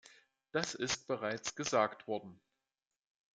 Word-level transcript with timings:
Das 0.51 0.73
ist 0.73 1.05
bereits 1.05 1.53
gesagt 1.53 2.07
worden. 2.07 2.41